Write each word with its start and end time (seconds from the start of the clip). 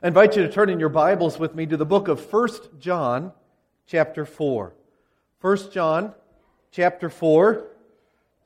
I 0.00 0.06
invite 0.06 0.36
you 0.36 0.44
to 0.44 0.48
turn 0.48 0.70
in 0.70 0.78
your 0.78 0.90
Bibles 0.90 1.40
with 1.40 1.56
me 1.56 1.66
to 1.66 1.76
the 1.76 1.84
book 1.84 2.06
of 2.06 2.32
1 2.32 2.48
John, 2.78 3.32
chapter 3.88 4.24
4. 4.24 4.72
1 5.40 5.72
John, 5.72 6.14
chapter 6.70 7.10
4. 7.10 7.66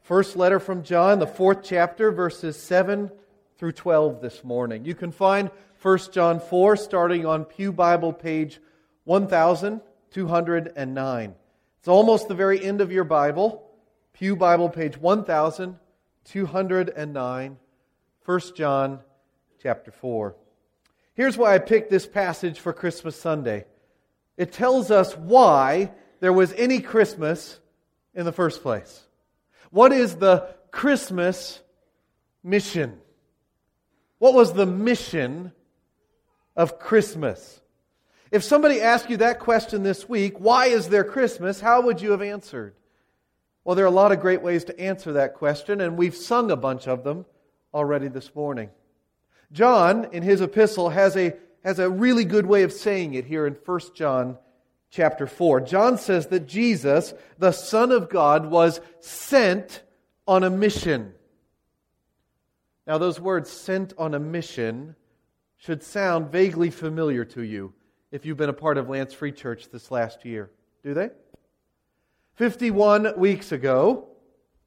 First 0.00 0.34
letter 0.34 0.58
from 0.58 0.82
John, 0.82 1.18
the 1.18 1.26
fourth 1.26 1.58
chapter, 1.62 2.10
verses 2.10 2.56
7 2.56 3.10
through 3.58 3.72
12 3.72 4.22
this 4.22 4.42
morning. 4.42 4.86
You 4.86 4.94
can 4.94 5.12
find 5.12 5.50
1 5.82 5.98
John 6.10 6.40
4 6.40 6.74
starting 6.74 7.26
on 7.26 7.44
Pew 7.44 7.71
Bible 7.71 8.14
page 8.14 8.58
1209. 9.04 11.34
It's 11.80 11.88
almost 11.88 12.28
the 12.28 12.34
very 12.34 12.64
end 12.64 12.80
of 12.80 12.90
your 12.90 13.04
Bible. 13.04 13.62
Pew 14.14 14.37
Bible 14.37 14.71
page 14.71 14.96
1209. 14.96 17.59
1 18.24 18.41
John 18.56 19.00
chapter 19.62 19.91
4. 19.91 20.34
Here's 21.15 21.37
why 21.37 21.55
I 21.55 21.59
picked 21.59 21.91
this 21.91 22.06
passage 22.06 22.59
for 22.59 22.73
Christmas 22.73 23.16
Sunday. 23.16 23.66
It 24.36 24.52
tells 24.52 24.91
us 24.91 25.16
why 25.16 25.92
there 26.20 26.32
was 26.32 26.52
any 26.55 26.80
Christmas 26.80 27.59
in 28.14 28.24
the 28.24 28.32
first 28.32 28.62
place. 28.62 29.02
What 29.70 29.92
is 29.92 30.16
the 30.16 30.55
Christmas 30.70 31.60
mission? 32.42 32.98
What 34.19 34.34
was 34.34 34.52
the 34.52 34.66
mission 34.66 35.52
of 36.56 36.78
Christmas? 36.78 37.60
If 38.30 38.42
somebody 38.42 38.80
asked 38.80 39.10
you 39.10 39.19
that 39.19 39.41
question 39.41 39.83
this 39.83 40.08
week, 40.08 40.41
why 40.41 40.66
is 40.66 40.88
there 40.88 41.05
Christmas? 41.05 41.60
How 41.60 41.83
would 41.83 42.00
you 42.00 42.12
have 42.12 42.22
answered? 42.22 42.74
Well, 43.64 43.77
there 43.77 43.84
are 43.84 43.88
a 43.88 43.91
lot 43.91 44.12
of 44.12 44.20
great 44.20 44.42
ways 44.42 44.64
to 44.64 44.80
answer 44.80 45.12
that 45.12 45.34
question, 45.34 45.80
and 45.83 45.98
we've 45.98 46.16
sung 46.16 46.50
a 46.50 46.56
bunch 46.56 46.88
of 46.88 47.05
them 47.05 47.27
already 47.74 48.08
this 48.08 48.34
morning. 48.34 48.70
John, 49.52 50.09
in 50.12 50.23
his 50.23 50.41
epistle, 50.41 50.91
has 50.91 51.16
a, 51.16 51.34
has 51.62 51.79
a 51.79 51.91
really 51.91 52.24
good 52.24 52.47
way 52.47 52.62
of 52.62 52.73
saying 52.73 53.15
it 53.15 53.27
here 53.27 53.47
in 53.47 53.55
1 53.55 53.80
John 53.95 54.38
chapter 54.91 55.27
4. 55.27 55.61
John 55.62 55.98
says 55.98 56.28
that 56.28 56.47
Jesus, 56.47 57.14
the 57.39 57.53
Son 57.53 57.92
of 57.92 58.09
God, 58.09 58.47
was 58.50 58.81
sent 59.00 59.83
on 60.27 60.44
a 60.44 60.50
mission. 60.50 61.12
Now, 62.86 62.98
those 62.98 63.20
words, 63.20 63.50
sent 63.50 63.92
on 63.98 64.14
a 64.14 64.19
mission, 64.19 64.97
should 65.56 65.83
sound 65.83 66.33
vaguely 66.33 66.70
familiar 66.70 67.25
to 67.27 67.42
you 67.42 67.72
if 68.11 68.27
you've 68.27 68.37
been 68.37 68.48
a 68.48 68.55
part 68.55 68.78
of 68.78 68.89
Lanse 68.89 69.14
Free 69.14 69.33
Church 69.33 69.69
this 69.70 69.91
last 69.91 70.25
year. 70.25 70.50
Do 70.83 70.94
they? 70.94 71.11
51 72.34 73.19
weeks 73.19 73.53
ago, 73.53 74.09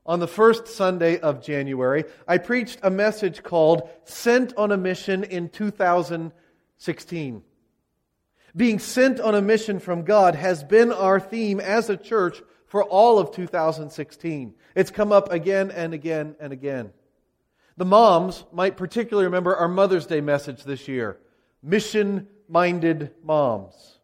on 0.06 0.20
the 0.20 0.28
first 0.28 0.68
Sunday 0.68 1.20
of 1.20 1.42
January, 1.44 2.04
I 2.28 2.38
preached 2.38 2.80
a 2.84 2.90
message 2.90 3.42
called 3.42 3.90
Sent 4.04 4.56
on 4.56 4.72
a 4.72 4.78
Mission 4.78 5.24
in 5.24 5.50
2016. 5.50 7.44
Being 8.56 8.80
sent 8.80 9.20
on 9.20 9.36
a 9.36 9.42
mission 9.42 9.80
from 9.80 10.04
God 10.04 10.36
has 10.36 10.64
been 10.64 10.94
our 10.94 11.20
theme 11.20 11.60
as 11.60 11.90
a 11.90 11.98
church 11.98 12.42
for 12.68 12.84
all 12.84 13.20
of 13.20 13.32
2016. 13.32 14.54
It's 14.76 14.92
come 14.92 15.12
up 15.12 15.32
again 15.32 15.72
and 15.72 15.94
again 15.94 16.36
and 16.40 16.54
again. 16.54 16.92
The 17.78 17.86
moms 17.86 18.46
might 18.54 18.78
particularly 18.78 19.26
remember 19.26 19.56
our 19.56 19.68
Mother's 19.68 20.06
Day 20.06 20.22
message 20.22 20.64
this 20.64 20.88
year 20.88 21.18
mission 21.62 22.28
minded 22.48 23.12
moms. 23.24 24.00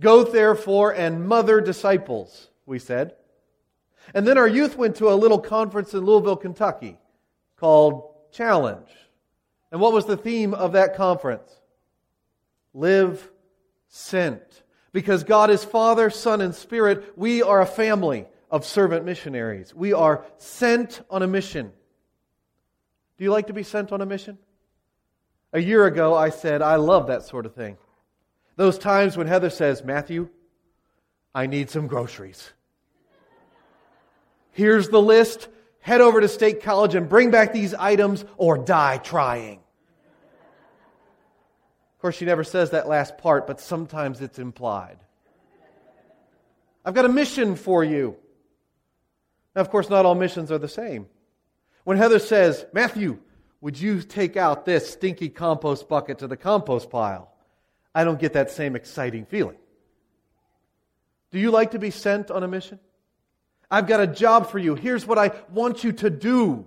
Go 0.00 0.24
therefore 0.24 0.94
and 0.94 1.26
mother 1.26 1.60
disciples, 1.60 2.48
we 2.64 2.78
said. 2.78 3.14
And 4.14 4.26
then 4.26 4.38
our 4.38 4.48
youth 4.48 4.76
went 4.76 4.96
to 4.96 5.10
a 5.10 5.14
little 5.14 5.38
conference 5.38 5.94
in 5.94 6.04
Louisville, 6.04 6.36
Kentucky 6.36 6.98
called 7.56 8.14
Challenge. 8.32 8.88
And 9.70 9.80
what 9.80 9.92
was 9.92 10.04
the 10.04 10.16
theme 10.16 10.52
of 10.54 10.72
that 10.72 10.96
conference? 10.96 11.50
Live 12.74 13.30
sent. 13.88 14.62
Because 14.92 15.24
God 15.24 15.50
is 15.50 15.64
Father, 15.64 16.10
Son, 16.10 16.40
and 16.40 16.54
Spirit, 16.54 17.16
we 17.16 17.42
are 17.42 17.62
a 17.62 17.66
family 17.66 18.26
of 18.50 18.66
servant 18.66 19.06
missionaries. 19.06 19.74
We 19.74 19.94
are 19.94 20.24
sent 20.36 21.00
on 21.08 21.22
a 21.22 21.26
mission. 21.26 21.72
Do 23.16 23.24
you 23.24 23.30
like 23.30 23.46
to 23.46 23.54
be 23.54 23.62
sent 23.62 23.92
on 23.92 24.02
a 24.02 24.06
mission? 24.06 24.36
A 25.54 25.60
year 25.60 25.86
ago, 25.86 26.14
I 26.14 26.30
said, 26.30 26.60
I 26.60 26.76
love 26.76 27.06
that 27.06 27.22
sort 27.22 27.46
of 27.46 27.54
thing. 27.54 27.78
Those 28.56 28.78
times 28.78 29.16
when 29.16 29.26
Heather 29.26 29.50
says, 29.50 29.82
Matthew, 29.82 30.28
I 31.34 31.46
need 31.46 31.70
some 31.70 31.86
groceries. 31.86 32.52
Here's 34.52 34.88
the 34.88 35.02
list. 35.02 35.48
Head 35.80 36.00
over 36.00 36.20
to 36.20 36.28
State 36.28 36.62
College 36.62 36.94
and 36.94 37.08
bring 37.08 37.30
back 37.30 37.52
these 37.52 37.74
items 37.74 38.24
or 38.36 38.56
die 38.56 38.98
trying. 38.98 39.58
Of 41.96 42.02
course, 42.02 42.16
she 42.16 42.24
never 42.24 42.44
says 42.44 42.70
that 42.70 42.88
last 42.88 43.18
part, 43.18 43.46
but 43.46 43.60
sometimes 43.60 44.20
it's 44.20 44.38
implied. 44.38 44.98
I've 46.84 46.94
got 46.94 47.04
a 47.04 47.08
mission 47.08 47.56
for 47.56 47.82
you. 47.84 48.16
Now, 49.54 49.60
of 49.60 49.70
course, 49.70 49.90
not 49.90 50.06
all 50.06 50.14
missions 50.14 50.50
are 50.50 50.58
the 50.58 50.68
same. 50.68 51.06
When 51.84 51.96
Heather 51.96 52.18
says, 52.18 52.64
Matthew, 52.72 53.18
would 53.60 53.78
you 53.78 54.02
take 54.02 54.36
out 54.36 54.64
this 54.64 54.90
stinky 54.90 55.28
compost 55.28 55.88
bucket 55.88 56.18
to 56.18 56.26
the 56.26 56.36
compost 56.36 56.90
pile? 56.90 57.32
I 57.94 58.04
don't 58.04 58.20
get 58.20 58.32
that 58.32 58.50
same 58.50 58.74
exciting 58.74 59.26
feeling. 59.26 59.58
Do 61.30 61.38
you 61.38 61.50
like 61.50 61.72
to 61.72 61.78
be 61.78 61.90
sent 61.90 62.30
on 62.30 62.42
a 62.42 62.48
mission? 62.48 62.78
I've 63.72 63.86
got 63.86 64.00
a 64.00 64.06
job 64.06 64.50
for 64.50 64.58
you. 64.58 64.74
Here's 64.74 65.06
what 65.06 65.16
I 65.16 65.32
want 65.50 65.82
you 65.82 65.92
to 65.92 66.10
do. 66.10 66.66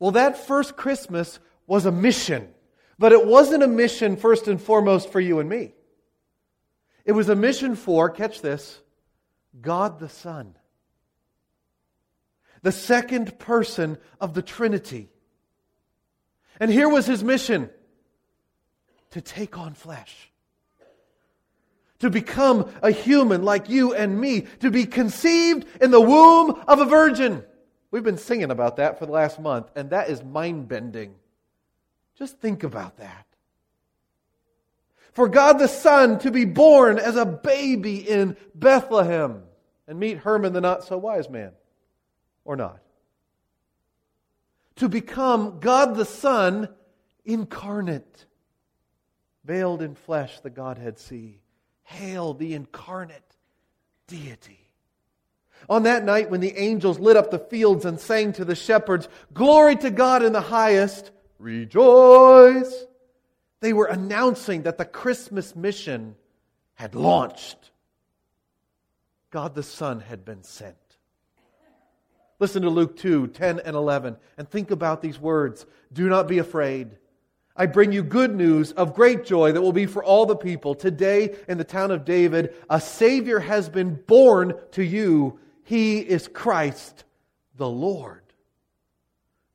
Well, 0.00 0.10
that 0.10 0.44
first 0.44 0.76
Christmas 0.76 1.38
was 1.68 1.86
a 1.86 1.92
mission, 1.92 2.48
but 2.98 3.12
it 3.12 3.24
wasn't 3.24 3.62
a 3.62 3.68
mission 3.68 4.16
first 4.16 4.48
and 4.48 4.60
foremost 4.60 5.12
for 5.12 5.20
you 5.20 5.38
and 5.38 5.48
me. 5.48 5.72
It 7.04 7.12
was 7.12 7.28
a 7.28 7.36
mission 7.36 7.76
for, 7.76 8.10
catch 8.10 8.42
this, 8.42 8.80
God 9.60 10.00
the 10.00 10.08
Son, 10.08 10.56
the 12.62 12.72
second 12.72 13.38
person 13.38 13.98
of 14.20 14.34
the 14.34 14.42
Trinity. 14.42 15.10
And 16.58 16.72
here 16.72 16.88
was 16.88 17.06
his 17.06 17.22
mission 17.22 17.70
to 19.12 19.20
take 19.20 19.56
on 19.56 19.74
flesh 19.74 20.32
to 21.98 22.10
become 22.10 22.70
a 22.82 22.90
human 22.90 23.42
like 23.42 23.68
you 23.68 23.94
and 23.94 24.20
me, 24.20 24.42
to 24.60 24.70
be 24.70 24.84
conceived 24.84 25.66
in 25.80 25.90
the 25.90 26.00
womb 26.00 26.62
of 26.68 26.78
a 26.78 26.84
virgin. 26.84 27.44
We've 27.90 28.04
been 28.04 28.18
singing 28.18 28.50
about 28.50 28.76
that 28.76 28.98
for 28.98 29.06
the 29.06 29.12
last 29.12 29.40
month, 29.40 29.70
and 29.74 29.90
that 29.90 30.10
is 30.10 30.22
mind 30.22 30.68
bending. 30.68 31.14
Just 32.18 32.38
think 32.38 32.64
about 32.64 32.98
that. 32.98 33.26
For 35.12 35.28
God 35.28 35.58
the 35.58 35.68
Son 35.68 36.18
to 36.18 36.30
be 36.30 36.44
born 36.44 36.98
as 36.98 37.16
a 37.16 37.24
baby 37.24 38.06
in 38.06 38.36
Bethlehem 38.54 39.42
and 39.88 39.98
meet 39.98 40.18
Herman 40.18 40.52
the 40.52 40.60
not 40.60 40.84
so 40.84 40.98
wise 40.98 41.30
man, 41.30 41.52
or 42.44 42.56
not. 42.56 42.80
To 44.76 44.88
become 44.90 45.60
God 45.60 45.94
the 45.94 46.04
Son 46.04 46.68
incarnate, 47.24 48.26
veiled 49.44 49.80
in 49.80 49.94
flesh, 49.94 50.40
the 50.40 50.50
Godhead 50.50 50.98
see 50.98 51.40
Hail 51.86 52.34
the 52.34 52.54
incarnate 52.54 53.36
deity. 54.06 54.68
On 55.68 55.84
that 55.84 56.04
night, 56.04 56.30
when 56.30 56.40
the 56.40 56.56
angels 56.56 56.98
lit 56.98 57.16
up 57.16 57.30
the 57.30 57.38
fields 57.38 57.84
and 57.84 57.98
sang 57.98 58.32
to 58.34 58.44
the 58.44 58.54
shepherds, 58.54 59.08
Glory 59.32 59.76
to 59.76 59.90
God 59.90 60.22
in 60.22 60.32
the 60.32 60.40
highest, 60.40 61.10
rejoice! 61.38 62.84
They 63.60 63.72
were 63.72 63.86
announcing 63.86 64.62
that 64.62 64.78
the 64.78 64.84
Christmas 64.84 65.56
mission 65.56 66.16
had 66.74 66.94
launched. 66.94 67.70
God 69.30 69.54
the 69.54 69.62
Son 69.62 70.00
had 70.00 70.24
been 70.24 70.42
sent. 70.42 70.76
Listen 72.38 72.62
to 72.62 72.70
Luke 72.70 72.96
2 72.96 73.28
10 73.28 73.60
and 73.60 73.76
11 73.76 74.16
and 74.36 74.48
think 74.48 74.70
about 74.70 75.02
these 75.02 75.18
words. 75.18 75.64
Do 75.92 76.08
not 76.08 76.28
be 76.28 76.38
afraid. 76.38 76.98
I 77.56 77.66
bring 77.66 77.92
you 77.92 78.02
good 78.02 78.34
news 78.34 78.72
of 78.72 78.94
great 78.94 79.24
joy 79.24 79.52
that 79.52 79.62
will 79.62 79.72
be 79.72 79.86
for 79.86 80.04
all 80.04 80.26
the 80.26 80.36
people. 80.36 80.74
Today, 80.74 81.34
in 81.48 81.56
the 81.56 81.64
town 81.64 81.90
of 81.90 82.04
David, 82.04 82.54
a 82.68 82.80
Savior 82.80 83.38
has 83.38 83.68
been 83.68 83.94
born 83.94 84.54
to 84.72 84.84
you. 84.84 85.38
He 85.64 85.98
is 85.98 86.28
Christ 86.28 87.04
the 87.56 87.68
Lord. 87.68 88.22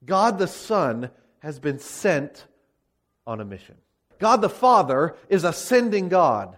God 0.06 0.40
the 0.40 0.48
Son 0.48 1.12
has 1.40 1.60
been 1.60 1.80
sent 1.80 2.46
on 3.28 3.40
a 3.40 3.46
mission. 3.46 3.76
God 4.20 4.42
the 4.42 4.50
Father 4.50 5.16
is 5.30 5.44
a 5.44 5.54
sending 5.54 6.10
God, 6.10 6.58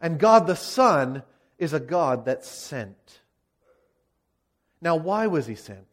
and 0.00 0.18
God 0.18 0.46
the 0.46 0.56
Son 0.56 1.22
is 1.58 1.72
a 1.72 1.80
God 1.80 2.24
that's 2.24 2.48
sent. 2.48 3.20
Now, 4.80 4.96
why 4.96 5.26
was 5.26 5.46
he 5.46 5.54
sent? 5.54 5.86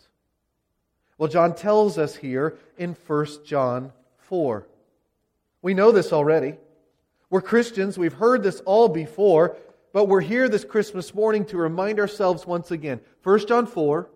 Well, 1.17 1.29
John 1.29 1.55
tells 1.55 1.97
us 1.97 2.15
here 2.15 2.57
in 2.77 2.95
1 3.07 3.27
John 3.45 3.93
4. 4.31 4.65
We 5.61 5.73
know 5.73 5.91
this 5.91 6.13
already. 6.13 6.55
We're 7.29 7.41
Christians. 7.41 7.97
We've 7.97 8.13
heard 8.13 8.43
this 8.43 8.61
all 8.61 8.87
before, 8.87 9.57
but 9.91 10.05
we're 10.05 10.21
here 10.21 10.47
this 10.47 10.63
Christmas 10.63 11.13
morning 11.13 11.43
to 11.47 11.57
remind 11.57 11.99
ourselves 11.99 12.47
once 12.47 12.71
again. 12.71 13.01
1 13.23 13.47
John 13.47 13.65
4, 13.65 14.09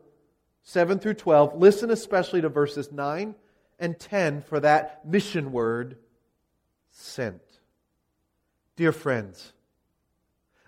7 0.63 0.99
through 0.99 1.15
12. 1.15 1.57
Listen 1.57 1.91
especially 1.91 2.39
to 2.39 2.47
verses 2.47 2.93
9 2.93 3.35
and 3.77 3.99
10 3.99 4.43
for 4.43 4.61
that 4.61 5.05
mission 5.05 5.51
word 5.51 5.97
sent. 6.91 7.41
Dear 8.77 8.93
friends, 8.93 9.51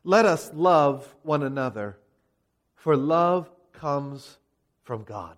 let 0.03 0.25
us 0.25 0.51
love 0.53 1.15
one 1.23 1.41
another, 1.41 1.97
for 2.75 2.97
love 2.97 3.49
comes 3.71 4.39
from 4.83 5.03
God. 5.03 5.38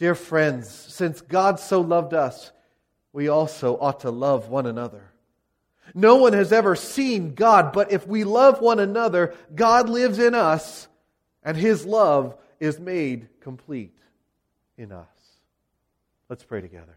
Dear 0.00 0.14
friends, 0.14 0.66
since 0.70 1.20
God 1.20 1.60
so 1.60 1.82
loved 1.82 2.14
us, 2.14 2.52
we 3.12 3.28
also 3.28 3.78
ought 3.78 4.00
to 4.00 4.10
love 4.10 4.48
one 4.48 4.64
another. 4.64 5.12
No 5.94 6.16
one 6.16 6.32
has 6.32 6.54
ever 6.54 6.74
seen 6.74 7.34
God, 7.34 7.74
but 7.74 7.92
if 7.92 8.06
we 8.06 8.24
love 8.24 8.62
one 8.62 8.78
another, 8.78 9.34
God 9.54 9.90
lives 9.90 10.18
in 10.18 10.34
us, 10.34 10.88
and 11.42 11.54
his 11.54 11.84
love 11.84 12.34
is 12.58 12.80
made 12.80 13.28
complete 13.40 13.94
in 14.78 14.90
us. 14.90 15.06
Let's 16.30 16.44
pray 16.44 16.62
together. 16.62 16.96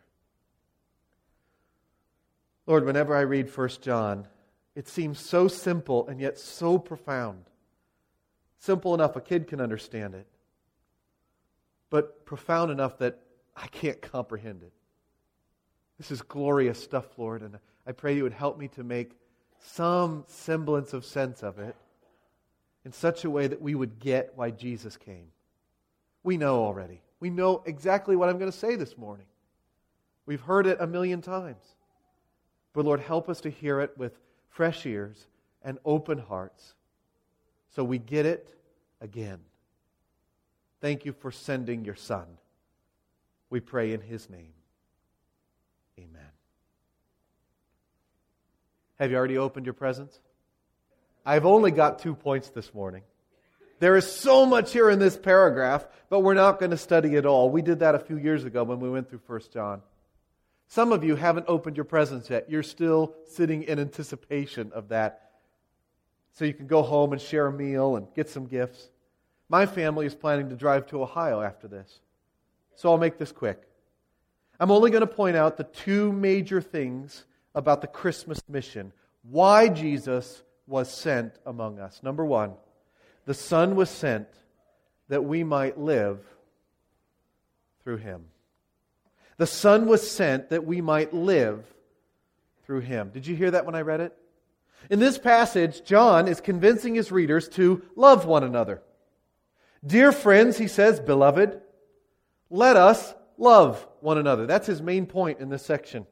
Lord, 2.66 2.86
whenever 2.86 3.14
I 3.18 3.22
read 3.22 3.54
1 3.54 3.70
John, 3.82 4.30
it 4.76 4.88
seems 4.88 5.20
so 5.20 5.50
simple 5.50 6.08
and 6.08 6.22
yet 6.22 6.40
so 6.40 6.78
profound. 6.78 7.44
Simple 8.60 8.94
enough 8.94 9.18
a 9.18 9.22
kid 9.22 9.48
can 9.48 9.60
understand 9.60 10.16
it, 10.16 10.26
but 11.94 12.26
profound 12.26 12.72
enough 12.72 12.98
that 12.98 13.20
I 13.56 13.68
can't 13.68 14.02
comprehend 14.02 14.64
it. 14.64 14.74
This 16.00 16.10
is 16.10 16.24
glorious 16.24 16.82
stuff, 16.82 17.06
Lord, 17.20 17.44
and 17.44 17.60
I 17.86 17.92
pray 17.92 18.16
you 18.16 18.24
would 18.24 18.34
help 18.34 18.58
me 18.58 18.68
to 18.70 18.84
make 18.84 19.12
some 19.60 20.24
semblance 20.28 20.94
of 20.94 21.06
sense 21.06 21.44
of 21.44 21.60
it 21.60 21.76
in 22.84 22.92
such 22.92 23.26
a 23.26 23.30
way 23.30 23.46
that 23.46 23.62
we 23.62 23.76
would 23.76 24.00
get 24.00 24.32
why 24.36 24.50
Jesus 24.50 24.98
came. 24.98 25.28
We 26.24 26.36
know 26.36 26.64
already. 26.64 27.00
We 27.20 27.30
know 27.30 27.62
exactly 27.68 28.16
what 28.16 28.28
I'm 28.28 28.40
going 28.40 28.52
to 28.52 28.58
say 28.58 28.76
this 28.76 28.98
morning. 28.98 29.28
We've 30.26 30.42
heard 30.42 30.66
it 30.66 30.78
a 30.80 30.88
million 30.88 31.22
times. 31.22 31.64
But 32.74 32.86
Lord, 32.86 33.02
help 33.02 33.30
us 33.30 33.40
to 33.42 33.52
hear 33.52 33.82
it 33.82 33.96
with 34.00 34.18
fresh 34.50 34.84
ears 34.88 35.28
and 35.62 35.78
open 35.86 36.18
hearts 36.18 36.74
so 37.70 37.84
we 37.84 38.00
get 38.00 38.26
it 38.26 38.50
again. 39.00 39.42
Thank 40.84 41.06
you 41.06 41.14
for 41.14 41.32
sending 41.32 41.86
your 41.86 41.96
Son. 41.96 42.26
We 43.50 43.62
pray 43.62 43.94
in 43.94 44.02
his 44.02 44.30
name. 44.30 44.52
Amen. 45.98 46.28
Have 49.00 49.10
you 49.10 49.16
already 49.16 49.38
opened 49.38 49.66
your 49.66 49.76
presents? 49.76 50.20
I've 51.26 51.46
only 51.46 51.72
got 51.72 52.00
two 52.00 52.16
points 52.16 52.50
this 52.50 52.74
morning. 52.74 53.04
There 53.80 53.96
is 53.96 54.12
so 54.12 54.46
much 54.46 54.74
here 54.74 54.90
in 54.90 55.00
this 55.00 55.16
paragraph, 55.16 55.88
but 56.10 56.20
we're 56.20 56.34
not 56.34 56.60
going 56.60 56.72
to 56.72 56.78
study 56.78 57.16
it 57.16 57.26
all. 57.26 57.50
We 57.50 57.62
did 57.62 57.80
that 57.80 57.96
a 57.96 58.00
few 58.00 58.18
years 58.18 58.44
ago 58.44 58.66
when 58.66 58.82
we 58.82 58.90
went 58.90 59.10
through 59.10 59.22
1 59.26 59.40
John. 59.54 59.82
Some 60.68 60.92
of 60.92 61.06
you 61.06 61.16
haven't 61.16 61.46
opened 61.48 61.78
your 61.78 61.86
presents 61.86 62.30
yet. 62.30 62.50
You're 62.50 62.62
still 62.62 63.16
sitting 63.26 63.64
in 63.64 63.80
anticipation 63.80 64.74
of 64.74 64.90
that. 64.90 65.32
So 66.34 66.44
you 66.44 66.54
can 66.54 66.68
go 66.68 66.82
home 66.82 67.14
and 67.14 67.22
share 67.22 67.48
a 67.48 67.54
meal 67.54 67.96
and 67.96 68.14
get 68.14 68.28
some 68.28 68.48
gifts. 68.48 68.90
My 69.54 69.68
family 69.68 70.08
is 70.08 70.16
planning 70.16 70.50
to 70.50 70.56
drive 70.56 70.88
to 70.88 71.04
Ohio 71.04 71.40
after 71.40 71.68
this. 71.68 72.00
So 72.74 72.90
I'll 72.90 72.98
make 72.98 73.20
this 73.20 73.32
quick. 73.32 73.62
I'm 74.60 74.72
only 74.72 74.90
going 74.90 75.02
to 75.02 75.06
point 75.06 75.38
out 75.38 75.58
the 75.58 75.64
two 75.64 76.12
major 76.12 76.60
things 76.60 77.26
about 77.54 77.82
the 77.82 77.88
Christmas 77.88 78.42
mission. 78.50 78.92
Why 79.22 79.70
Jesus 79.70 80.42
was 80.66 80.92
sent 80.92 81.36
among 81.46 81.78
us. 81.78 82.02
Number 82.02 82.26
one, 82.26 82.54
the 83.26 83.36
Son 83.36 83.76
was 83.76 83.92
sent 83.92 84.28
that 85.10 85.24
we 85.24 85.44
might 85.44 85.78
live 85.78 86.18
through 87.84 87.98
him. 87.98 88.26
The 89.38 89.46
Son 89.46 89.86
was 89.86 90.10
sent 90.10 90.50
that 90.50 90.66
we 90.66 90.82
might 90.82 91.14
live 91.14 91.64
through 92.66 92.80
him. 92.80 93.12
Did 93.14 93.28
you 93.28 93.36
hear 93.36 93.52
that 93.52 93.68
when 93.68 93.76
I 93.76 93.82
read 93.82 94.02
it? 94.02 94.18
In 94.90 94.98
this 94.98 95.20
passage, 95.20 95.86
John 95.86 96.28
is 96.28 96.42
convincing 96.42 96.96
his 96.96 97.12
readers 97.12 97.48
to 97.50 97.84
love 97.96 98.26
one 98.26 98.44
another. 98.44 98.82
Dear 99.86 100.12
friends, 100.12 100.58
he 100.58 100.68
says, 100.68 101.00
beloved, 101.00 101.60
let 102.50 102.78
us 102.78 103.14
love 103.38 103.86
one 104.00 104.18
another. 104.18 104.46
That's 104.46 104.68
his 104.68 104.82
main 104.82 105.06
point 105.06 105.40
in 105.40 105.50
this 105.50 105.66
section. 105.66 106.06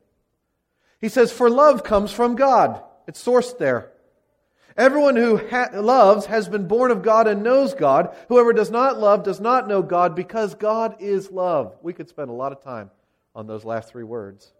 He 0.99 1.09
says, 1.09 1.31
for 1.31 1.49
love 1.49 1.83
comes 1.83 2.11
from 2.11 2.35
God. 2.35 2.83
It's 3.07 3.23
sourced 3.23 3.57
there. 3.57 3.91
Everyone 4.77 5.15
who 5.15 5.37
ha- 5.37 5.69
loves 5.73 6.27
has 6.27 6.47
been 6.47 6.67
born 6.67 6.91
of 6.91 7.01
God 7.01 7.27
and 7.27 7.43
knows 7.43 7.73
God. 7.73 8.15
Whoever 8.29 8.53
does 8.53 8.71
not 8.71 8.99
love 8.99 9.23
does 9.23 9.39
not 9.39 9.67
know 9.67 9.81
God 9.81 10.15
because 10.15 10.55
God 10.55 10.97
is 10.99 11.31
love. 11.31 11.75
We 11.81 11.93
could 11.93 12.09
spend 12.09 12.29
a 12.29 12.33
lot 12.33 12.51
of 12.51 12.61
time 12.61 12.89
on 13.35 13.47
those 13.47 13.65
last 13.65 13.89
three 13.89 14.03
words. 14.03 14.51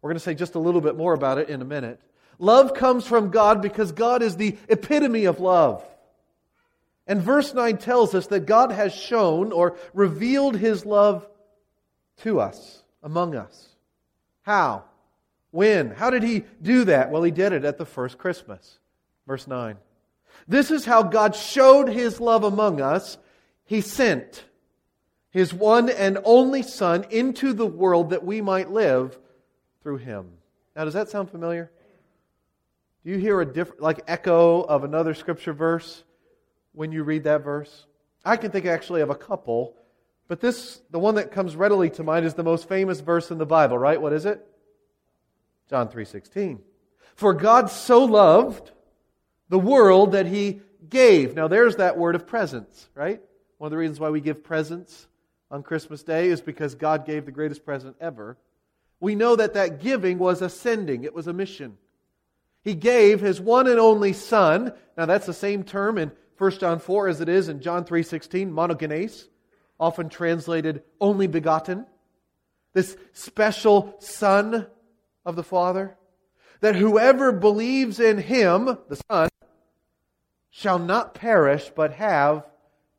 We're 0.00 0.10
going 0.10 0.18
to 0.18 0.24
say 0.24 0.34
just 0.34 0.54
a 0.54 0.60
little 0.60 0.80
bit 0.80 0.96
more 0.96 1.12
about 1.12 1.38
it 1.38 1.50
in 1.50 1.60
a 1.60 1.66
minute. 1.66 2.00
Love 2.38 2.72
comes 2.72 3.06
from 3.06 3.30
God 3.30 3.60
because 3.60 3.92
God 3.92 4.22
is 4.22 4.36
the 4.36 4.56
epitome 4.68 5.26
of 5.26 5.40
love. 5.40 5.84
And 7.10 7.20
verse 7.20 7.52
9 7.52 7.78
tells 7.78 8.14
us 8.14 8.28
that 8.28 8.46
God 8.46 8.70
has 8.70 8.94
shown 8.94 9.50
or 9.50 9.76
revealed 9.92 10.56
his 10.56 10.86
love 10.86 11.26
to 12.18 12.38
us, 12.38 12.84
among 13.02 13.34
us. 13.34 13.70
How? 14.42 14.84
When? 15.50 15.90
How 15.90 16.10
did 16.10 16.22
he 16.22 16.44
do 16.62 16.84
that? 16.84 17.10
Well, 17.10 17.24
he 17.24 17.32
did 17.32 17.52
it 17.52 17.64
at 17.64 17.78
the 17.78 17.84
first 17.84 18.16
Christmas. 18.16 18.78
Verse 19.26 19.48
9. 19.48 19.76
This 20.46 20.70
is 20.70 20.84
how 20.84 21.02
God 21.02 21.34
showed 21.34 21.88
his 21.88 22.20
love 22.20 22.44
among 22.44 22.80
us. 22.80 23.18
He 23.64 23.80
sent 23.80 24.44
his 25.30 25.52
one 25.52 25.90
and 25.90 26.16
only 26.24 26.62
Son 26.62 27.04
into 27.10 27.52
the 27.52 27.66
world 27.66 28.10
that 28.10 28.24
we 28.24 28.40
might 28.40 28.70
live 28.70 29.18
through 29.82 29.96
him. 29.96 30.30
Now, 30.76 30.84
does 30.84 30.94
that 30.94 31.08
sound 31.08 31.28
familiar? 31.32 31.72
Do 33.04 33.10
you 33.10 33.18
hear 33.18 33.40
a 33.40 33.52
different, 33.52 33.82
like, 33.82 34.04
echo 34.06 34.60
of 34.60 34.84
another 34.84 35.14
scripture 35.14 35.52
verse 35.52 36.04
when 36.72 36.92
you 36.92 37.02
read 37.02 37.24
that 37.24 37.42
verse? 37.44 37.86
I 38.24 38.36
can 38.36 38.50
think 38.50 38.66
actually 38.66 39.00
of 39.00 39.10
a 39.10 39.14
couple, 39.14 39.74
but 40.28 40.40
this, 40.40 40.80
the 40.90 40.98
one 40.98 41.16
that 41.16 41.32
comes 41.32 41.56
readily 41.56 41.90
to 41.90 42.02
mind, 42.02 42.26
is 42.26 42.34
the 42.34 42.42
most 42.42 42.68
famous 42.68 43.00
verse 43.00 43.30
in 43.30 43.38
the 43.38 43.46
Bible, 43.46 43.78
right? 43.78 44.00
What 44.00 44.12
is 44.12 44.26
it? 44.26 44.46
John 45.68 45.88
3:16. 45.88 46.60
For 47.14 47.32
God 47.32 47.70
so 47.70 48.04
loved 48.04 48.70
the 49.48 49.58
world 49.58 50.12
that 50.12 50.26
he 50.26 50.62
gave. 50.88 51.34
Now 51.34 51.48
there's 51.48 51.76
that 51.76 51.98
word 51.98 52.14
of 52.14 52.26
presents, 52.26 52.88
right? 52.94 53.20
One 53.58 53.66
of 53.66 53.70
the 53.70 53.76
reasons 53.76 54.00
why 54.00 54.10
we 54.10 54.20
give 54.20 54.42
presents 54.42 55.06
on 55.50 55.62
Christmas 55.62 56.02
Day 56.02 56.28
is 56.28 56.40
because 56.40 56.74
God 56.74 57.06
gave 57.06 57.26
the 57.26 57.32
greatest 57.32 57.64
present 57.64 57.96
ever. 58.00 58.36
We 59.00 59.14
know 59.14 59.36
that 59.36 59.54
that 59.54 59.80
giving 59.80 60.18
was 60.18 60.42
ascending, 60.42 61.04
it 61.04 61.14
was 61.14 61.26
a 61.26 61.32
mission. 61.32 61.76
He 62.62 62.74
gave 62.74 63.20
his 63.20 63.40
one 63.40 63.66
and 63.66 63.80
only 63.80 64.12
son. 64.12 64.72
Now 64.96 65.06
that's 65.06 65.26
the 65.26 65.32
same 65.32 65.64
term 65.64 65.98
in 65.98 66.12
1 66.40 66.52
John 66.52 66.78
4 66.78 67.08
as 67.08 67.20
it 67.20 67.28
is 67.28 67.50
in 67.50 67.60
John 67.60 67.84
3:16, 67.84 68.50
monogenes, 68.50 69.28
often 69.78 70.08
translated 70.08 70.82
only 70.98 71.26
begotten. 71.26 71.86
This 72.72 72.96
special 73.12 73.94
son 73.98 74.66
of 75.26 75.36
the 75.36 75.42
Father, 75.42 75.98
that 76.60 76.76
whoever 76.76 77.30
believes 77.30 78.00
in 78.00 78.16
him, 78.16 78.78
the 78.88 79.02
Son, 79.10 79.28
shall 80.48 80.78
not 80.78 81.12
perish 81.12 81.70
but 81.74 81.92
have 81.92 82.46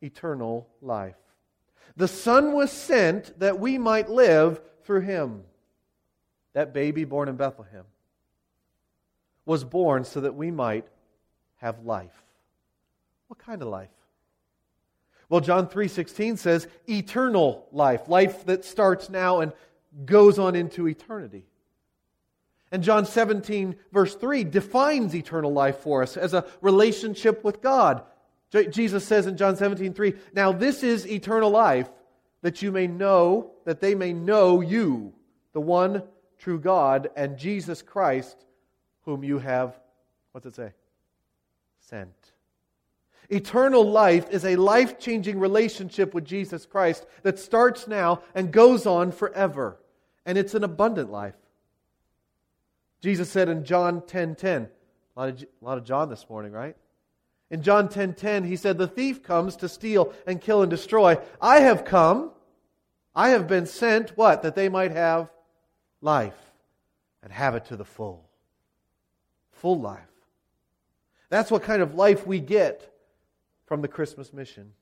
eternal 0.03 0.69
life. 0.79 1.17
The 1.95 2.07
Son 2.07 2.53
was 2.53 2.71
sent 2.71 3.39
that 3.39 3.59
we 3.59 3.79
might 3.79 4.07
live 4.07 4.61
through 4.83 5.01
him. 5.01 5.45
That 6.53 6.73
baby 6.73 7.05
born 7.05 7.27
in 7.27 7.37
Bethlehem 7.37 7.85
was 9.47 9.63
born 9.63 10.03
so 10.03 10.21
that 10.21 10.35
we 10.35 10.51
might 10.51 10.87
have 11.55 11.83
life. 11.83 12.23
What 13.31 13.39
kind 13.39 13.61
of 13.61 13.69
life? 13.69 13.87
Well, 15.29 15.39
John 15.39 15.69
3:16 15.69 16.35
says 16.35 16.67
eternal 16.89 17.65
life, 17.71 18.09
life 18.09 18.45
that 18.45 18.65
starts 18.65 19.09
now 19.09 19.39
and 19.39 19.53
goes 20.03 20.37
on 20.37 20.53
into 20.53 20.85
eternity. 20.85 21.45
And 22.73 22.83
John 22.83 23.05
17, 23.05 23.77
verse 23.93 24.15
3, 24.15 24.43
defines 24.43 25.15
eternal 25.15 25.53
life 25.53 25.77
for 25.77 26.03
us 26.03 26.17
as 26.17 26.33
a 26.33 26.45
relationship 26.59 27.41
with 27.45 27.61
God. 27.61 28.03
Jesus 28.69 29.05
says 29.05 29.27
in 29.27 29.37
John 29.37 29.55
17, 29.55 29.93
3, 29.93 30.13
Now 30.33 30.51
this 30.51 30.83
is 30.83 31.07
eternal 31.07 31.51
life, 31.51 31.89
that 32.41 32.61
you 32.61 32.69
may 32.69 32.87
know, 32.87 33.51
that 33.63 33.79
they 33.79 33.95
may 33.95 34.11
know 34.11 34.59
you, 34.59 35.13
the 35.53 35.61
one 35.61 36.03
true 36.37 36.59
God 36.59 37.09
and 37.15 37.37
Jesus 37.37 37.81
Christ, 37.81 38.43
whom 39.03 39.23
you 39.23 39.39
have, 39.39 39.79
what's 40.33 40.45
it 40.47 40.55
say? 40.55 40.73
Sent. 41.79 42.33
Eternal 43.31 43.89
life 43.89 44.29
is 44.29 44.43
a 44.43 44.57
life 44.57 44.99
changing 44.99 45.39
relationship 45.39 46.13
with 46.13 46.25
Jesus 46.25 46.65
Christ 46.65 47.05
that 47.23 47.39
starts 47.39 47.87
now 47.87 48.21
and 48.35 48.51
goes 48.51 48.85
on 48.85 49.13
forever. 49.13 49.77
And 50.25 50.37
it's 50.37 50.53
an 50.53 50.65
abundant 50.65 51.09
life. 51.09 51.35
Jesus 53.01 53.29
said 53.29 53.47
in 53.47 53.63
John 53.63 54.05
10 54.05 54.35
10, 54.35 54.63
a 55.15 55.19
lot 55.19 55.29
of, 55.29 55.41
a 55.41 55.65
lot 55.65 55.77
of 55.77 55.85
John 55.85 56.09
this 56.09 56.29
morning, 56.29 56.51
right? 56.51 56.75
In 57.49 57.63
John 57.63 57.87
10:10, 57.87 57.93
10, 57.93 58.13
10, 58.15 58.43
he 58.43 58.55
said, 58.55 58.77
"The 58.77 58.87
thief 58.87 59.23
comes 59.23 59.55
to 59.57 59.69
steal 59.69 60.13
and 60.27 60.39
kill 60.39 60.61
and 60.61 60.69
destroy. 60.69 61.17
I 61.41 61.61
have 61.61 61.85
come, 61.85 62.31
I 63.15 63.29
have 63.29 63.47
been 63.47 63.65
sent 63.65 64.17
what? 64.17 64.41
That 64.41 64.55
they 64.55 64.69
might 64.69 64.91
have 64.91 65.29
life 66.01 66.37
and 67.23 67.31
have 67.31 67.55
it 67.55 67.65
to 67.65 67.77
the 67.77 67.85
full. 67.85 68.29
Full 69.51 69.79
life. 69.79 69.99
That's 71.29 71.51
what 71.51 71.63
kind 71.63 71.81
of 71.81 71.95
life 71.95 72.27
we 72.27 72.39
get 72.39 72.90
from 73.71 73.81
the 73.81 73.87
Christmas 73.87 74.33
mission. 74.33 74.73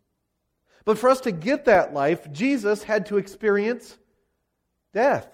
But 0.84 0.98
for 0.98 1.12
us 1.12 1.22
to 1.22 1.32
get 1.32 1.66
that 1.66 1.94
life, 1.94 2.32
Jesus 2.32 2.82
had 2.82 3.06
to 3.06 3.18
experience 3.18 3.96
death. 4.96 5.30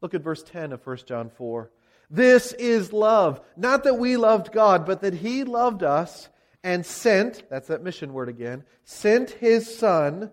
Look 0.00 0.12
at 0.12 0.24
verse 0.24 0.42
10 0.42 0.72
of 0.72 0.84
1 0.84 0.96
John 1.06 1.30
4. 1.30 1.70
This 2.10 2.52
is 2.54 2.92
love. 2.92 3.40
Not 3.56 3.84
that 3.84 3.94
we 3.94 4.16
loved 4.16 4.50
God, 4.50 4.86
but 4.86 5.02
that 5.02 5.14
He 5.14 5.44
loved 5.44 5.84
us 5.84 6.30
and 6.64 6.84
sent, 6.84 7.48
that's 7.48 7.68
that 7.68 7.84
mission 7.84 8.12
word 8.12 8.28
again, 8.28 8.64
sent 8.82 9.30
His 9.30 9.78
Son 9.78 10.32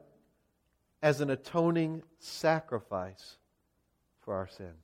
as 1.03 1.21
an 1.21 1.29
atoning 1.29 2.01
sacrifice 2.17 3.37
for 4.21 4.33
our 4.33 4.47
sins. 4.47 4.83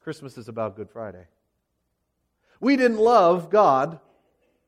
Christmas 0.00 0.38
is 0.38 0.46
about 0.46 0.76
Good 0.76 0.90
Friday. 0.90 1.26
We 2.60 2.76
didn't 2.76 2.98
love 2.98 3.50
God. 3.50 3.98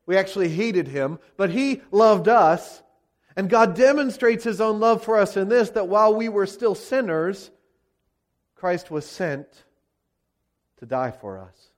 We 0.05 0.17
actually 0.17 0.49
hated 0.49 0.87
Him, 0.87 1.19
but 1.37 1.49
He 1.49 1.81
loved 1.91 2.27
us. 2.27 2.81
And 3.35 3.49
God 3.49 3.75
demonstrates 3.75 4.43
His 4.43 4.61
own 4.61 4.79
love 4.79 5.03
for 5.03 5.17
us 5.17 5.37
in 5.37 5.49
this 5.49 5.71
that 5.71 5.87
while 5.87 6.13
we 6.13 6.29
were 6.29 6.45
still 6.45 6.75
sinners, 6.75 7.49
Christ 8.55 8.91
was 8.91 9.05
sent 9.05 9.47
to 10.77 10.85
die 10.85 11.11
for 11.11 11.39
us. 11.39 11.69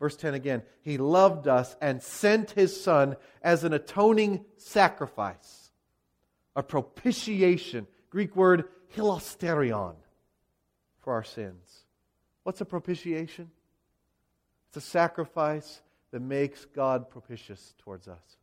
Verse 0.00 0.16
10 0.16 0.34
again, 0.34 0.62
He 0.82 0.98
loved 0.98 1.46
us 1.46 1.76
and 1.80 2.02
sent 2.02 2.50
His 2.50 2.78
Son 2.78 3.16
as 3.42 3.64
an 3.64 3.72
atoning 3.72 4.44
sacrifice, 4.56 5.70
a 6.56 6.62
propitiation. 6.62 7.86
Greek 8.10 8.34
word 8.36 8.64
hilasterion 8.96 9.94
for 11.00 11.14
our 11.14 11.24
sins. 11.24 11.84
What's 12.42 12.60
a 12.60 12.64
propitiation? 12.64 13.50
It's 14.68 14.76
a 14.76 14.88
sacrifice 14.88 15.80
that 16.14 16.20
makes 16.20 16.64
God 16.64 17.10
propitious 17.10 17.74
towards 17.78 18.06
us, 18.06 18.36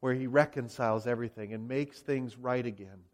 where 0.00 0.12
He 0.12 0.26
reconciles 0.26 1.06
everything 1.06 1.54
and 1.54 1.66
makes 1.66 2.00
things 2.00 2.36
right 2.36 2.66
again, 2.66 3.04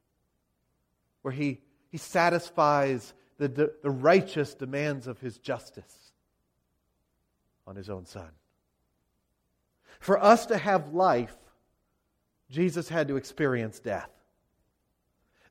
where 1.23 1.31
He, 1.31 1.61
he 1.89 1.99
satisfies 1.99 3.15
the, 3.39 3.47
the 3.81 3.91
righteous 3.91 4.55
demands 4.55 5.07
of 5.07 5.21
his 5.21 5.39
justice 5.39 6.11
on 7.65 7.77
his 7.77 7.89
own 7.89 8.07
son. 8.07 8.31
For 10.01 10.21
us 10.21 10.47
to 10.47 10.59
have 10.59 10.93
life, 10.93 11.37
Jesus 12.51 12.89
had 12.89 13.07
to 13.07 13.17
experience 13.17 13.79
death. 13.79 14.11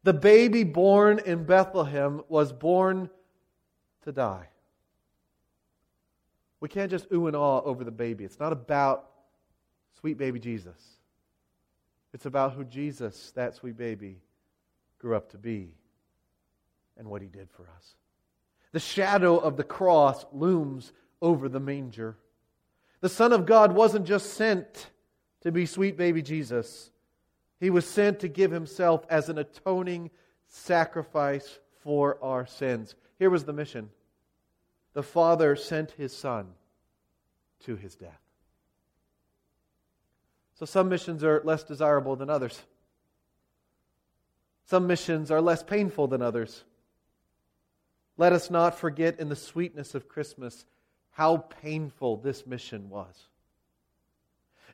The 0.04 0.14
baby 0.14 0.66
born 0.66 1.20
in 1.26 1.46
Bethlehem 1.46 2.22
was 2.28 2.52
born 2.52 3.10
to 4.04 4.12
die. 4.12 4.50
We 6.60 6.70
can't 6.70 6.90
just 6.90 7.08
ooh 7.14 7.28
and 7.28 7.36
ah 7.36 7.62
over 7.62 7.84
the 7.84 7.92
baby. 7.92 8.24
It's 8.24 8.40
not 8.40 8.54
about 8.54 9.10
sweet 10.00 10.18
baby 10.18 10.40
Jesus. 10.40 10.80
It's 12.14 12.26
about 12.26 12.54
who 12.54 12.64
Jesus, 12.64 13.32
that 13.36 13.56
sweet 13.56 13.78
baby, 13.78 14.18
grew 15.00 15.16
up 15.16 15.32
to 15.32 15.38
be 15.38 15.74
and 16.98 17.08
what 17.10 17.22
he 17.22 17.28
did 17.28 17.50
for 17.52 17.68
us. 17.76 17.96
The 18.72 18.80
shadow 18.80 19.38
of 19.38 19.58
the 19.58 19.64
cross 19.64 20.26
looms 20.32 20.94
over 21.22 21.50
the 21.50 21.60
manger. 21.60 22.18
The 23.02 23.10
Son 23.10 23.34
of 23.34 23.46
God 23.46 23.74
wasn't 23.74 24.06
just 24.06 24.34
sent 24.34 24.90
to 25.42 25.52
be 25.52 25.66
sweet 25.66 25.96
baby 25.96 26.22
Jesus, 26.22 26.90
he 27.60 27.70
was 27.70 27.88
sent 27.88 28.20
to 28.20 28.28
give 28.28 28.52
himself 28.52 29.06
as 29.10 29.30
an 29.30 29.38
atoning 29.38 30.10
sacrifice 30.48 31.60
for 31.84 32.18
our 32.24 32.46
sins. 32.46 32.96
Here 33.20 33.30
was 33.30 33.44
the 33.44 33.54
mission 33.54 33.90
the 34.96 35.04
Father 35.04 35.56
sent 35.56 35.92
his 35.92 36.16
Son 36.16 36.48
to 37.66 37.76
his 37.76 37.96
death. 37.96 38.22
So 40.58 40.66
some 40.66 40.88
missions 40.88 41.24
are 41.24 41.42
less 41.44 41.64
desirable 41.64 42.16
than 42.16 42.30
others. 42.30 42.60
Some 44.68 44.88
missions 44.88 45.30
are 45.30 45.42
less 45.42 45.62
painful 45.62 46.08
than 46.08 46.22
others. 46.22 46.64
Let 48.18 48.32
us 48.32 48.50
not 48.50 48.80
forget 48.80 49.20
in 49.20 49.28
the 49.28 49.36
sweetness 49.36 49.96
of 49.96 50.08
Christmas 50.08 50.66
how 51.12 51.38
painful 51.38 52.18
this 52.18 52.48
mission 52.48 52.90
was. 52.90 53.28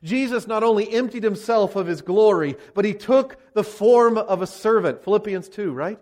Jesus 0.04 0.46
not 0.46 0.62
only 0.62 0.92
emptied 0.92 1.24
himself 1.24 1.74
of 1.74 1.88
his 1.88 2.00
glory, 2.00 2.56
but 2.74 2.84
he 2.84 2.94
took 2.94 3.38
the 3.54 3.64
form 3.64 4.16
of 4.16 4.40
a 4.40 4.46
servant. 4.46 5.02
Philippians 5.02 5.48
2, 5.48 5.72
right? 5.72 5.98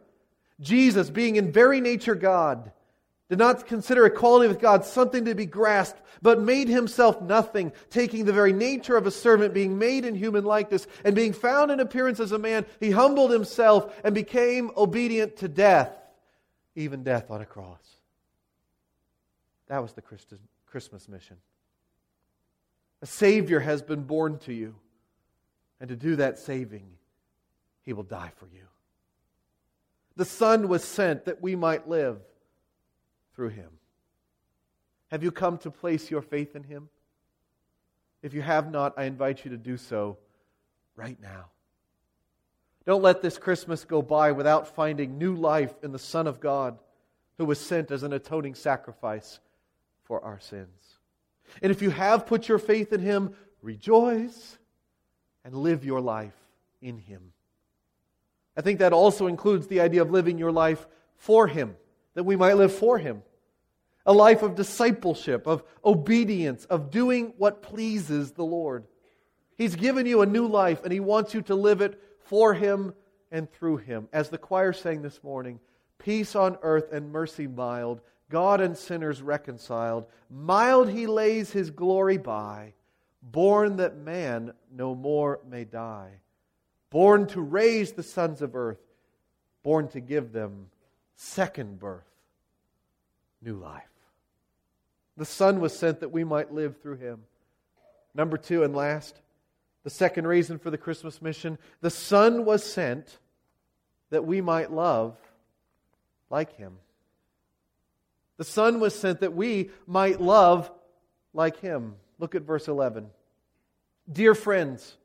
Jesus, 0.60 1.08
being 1.08 1.36
in 1.36 1.52
very 1.52 1.80
nature 1.80 2.14
God, 2.14 2.72
did 3.30 3.38
not 3.38 3.66
consider 3.66 4.04
equality 4.04 4.48
with 4.48 4.60
God 4.60 4.84
something 4.84 5.24
to 5.24 5.34
be 5.34 5.46
grasped, 5.46 6.02
but 6.20 6.42
made 6.42 6.68
himself 6.68 7.22
nothing, 7.22 7.72
taking 7.88 8.26
the 8.26 8.32
very 8.32 8.52
nature 8.52 8.96
of 8.96 9.06
a 9.06 9.10
servant, 9.10 9.54
being 9.54 9.78
made 9.78 10.04
in 10.04 10.14
human 10.14 10.44
likeness, 10.44 10.86
and 11.04 11.14
being 11.14 11.32
found 11.32 11.70
in 11.70 11.80
appearance 11.80 12.20
as 12.20 12.32
a 12.32 12.38
man, 12.38 12.66
he 12.78 12.90
humbled 12.90 13.30
himself 13.30 13.98
and 14.04 14.14
became 14.14 14.70
obedient 14.76 15.36
to 15.38 15.48
death 15.48 15.96
even 16.74 17.02
death 17.02 17.30
on 17.30 17.40
a 17.40 17.46
cross. 17.46 17.78
That 19.68 19.82
was 19.82 19.92
the 19.92 20.02
Christmas 20.66 21.08
mission. 21.08 21.36
A 23.02 23.06
Savior 23.06 23.60
has 23.60 23.82
been 23.82 24.02
born 24.02 24.38
to 24.40 24.52
you, 24.52 24.74
and 25.80 25.88
to 25.88 25.96
do 25.96 26.16
that 26.16 26.38
saving, 26.38 26.86
He 27.82 27.92
will 27.92 28.02
die 28.02 28.32
for 28.36 28.46
you. 28.46 28.66
The 30.16 30.24
Son 30.24 30.68
was 30.68 30.84
sent 30.84 31.24
that 31.24 31.40
we 31.40 31.56
might 31.56 31.88
live 31.88 32.18
through 33.40 33.48
Him. 33.48 33.70
Have 35.10 35.22
you 35.22 35.30
come 35.30 35.56
to 35.60 35.70
place 35.70 36.10
your 36.10 36.20
faith 36.20 36.54
in 36.54 36.62
Him? 36.62 36.90
If 38.22 38.34
you 38.34 38.42
have 38.42 38.70
not, 38.70 38.92
I 38.98 39.04
invite 39.04 39.46
you 39.46 39.52
to 39.52 39.56
do 39.56 39.78
so 39.78 40.18
right 40.94 41.16
now. 41.22 41.46
Don't 42.84 43.00
let 43.00 43.22
this 43.22 43.38
Christmas 43.38 43.86
go 43.86 44.02
by 44.02 44.32
without 44.32 44.76
finding 44.76 45.16
new 45.16 45.34
life 45.34 45.72
in 45.82 45.90
the 45.90 45.98
Son 45.98 46.26
of 46.26 46.38
God 46.38 46.78
who 47.38 47.46
was 47.46 47.58
sent 47.58 47.90
as 47.90 48.02
an 48.02 48.12
atoning 48.12 48.56
sacrifice 48.56 49.40
for 50.04 50.22
our 50.22 50.38
sins. 50.38 50.98
And 51.62 51.72
if 51.72 51.80
you 51.80 51.88
have 51.88 52.26
put 52.26 52.46
your 52.46 52.58
faith 52.58 52.92
in 52.92 53.00
Him, 53.00 53.32
rejoice 53.62 54.58
and 55.46 55.54
live 55.54 55.82
your 55.82 56.02
life 56.02 56.36
in 56.82 56.98
Him. 56.98 57.32
I 58.54 58.60
think 58.60 58.80
that 58.80 58.92
also 58.92 59.28
includes 59.28 59.66
the 59.66 59.80
idea 59.80 60.02
of 60.02 60.10
living 60.10 60.36
your 60.36 60.52
life 60.52 60.86
for 61.16 61.46
Him, 61.46 61.74
that 62.12 62.24
we 62.24 62.36
might 62.36 62.58
live 62.58 62.74
for 62.74 62.98
Him. 62.98 63.22
A 64.10 64.12
life 64.12 64.42
of 64.42 64.56
discipleship, 64.56 65.46
of 65.46 65.62
obedience, 65.84 66.64
of 66.64 66.90
doing 66.90 67.32
what 67.38 67.62
pleases 67.62 68.32
the 68.32 68.42
Lord. 68.42 68.84
He's 69.56 69.76
given 69.76 70.04
you 70.04 70.22
a 70.22 70.26
new 70.26 70.48
life 70.48 70.82
and 70.82 70.92
He 70.92 70.98
wants 70.98 71.32
you 71.32 71.42
to 71.42 71.54
live 71.54 71.80
it 71.80 72.02
for 72.30 72.54
him 72.54 72.94
and 73.32 73.50
through 73.50 73.78
him. 73.78 74.08
As 74.12 74.28
the 74.28 74.38
choir 74.38 74.72
sang 74.72 75.02
this 75.02 75.22
morning, 75.24 75.58
peace 75.98 76.36
on 76.36 76.58
earth 76.62 76.92
and 76.92 77.10
mercy 77.10 77.48
mild, 77.48 78.00
God 78.28 78.60
and 78.60 78.78
sinners 78.78 79.20
reconciled. 79.20 80.06
Mild 80.30 80.88
he 80.88 81.08
lays 81.08 81.50
his 81.50 81.70
glory 81.70 82.18
by, 82.18 82.74
born 83.20 83.78
that 83.78 83.96
man 83.96 84.52
no 84.72 84.94
more 84.94 85.40
may 85.48 85.64
die. 85.64 86.20
Born 86.90 87.26
to 87.28 87.40
raise 87.40 87.92
the 87.92 88.04
sons 88.04 88.42
of 88.42 88.54
earth, 88.54 88.80
born 89.64 89.88
to 89.88 90.00
give 90.00 90.32
them 90.32 90.68
second 91.16 91.80
birth, 91.80 92.06
new 93.42 93.56
life. 93.56 93.89
The 95.20 95.26
Son 95.26 95.60
was 95.60 95.78
sent 95.78 96.00
that 96.00 96.12
we 96.12 96.24
might 96.24 96.50
live 96.50 96.80
through 96.80 96.96
him. 96.96 97.24
Number 98.14 98.38
two 98.38 98.62
and 98.62 98.74
last, 98.74 99.20
the 99.84 99.90
second 99.90 100.26
reason 100.26 100.58
for 100.58 100.70
the 100.70 100.78
Christmas 100.78 101.20
mission 101.20 101.58
the 101.82 101.90
Son 101.90 102.46
was 102.46 102.64
sent 102.64 103.18
that 104.08 104.24
we 104.24 104.40
might 104.40 104.72
love 104.72 105.18
like 106.30 106.56
Him. 106.56 106.78
The 108.38 108.44
Son 108.44 108.80
was 108.80 108.98
sent 108.98 109.20
that 109.20 109.34
we 109.34 109.68
might 109.86 110.22
love 110.22 110.70
like 111.34 111.60
Him. 111.60 111.96
Look 112.18 112.34
at 112.34 112.40
verse 112.40 112.66
11. 112.66 113.10
Dear 114.10 114.34
friends, 114.34 114.96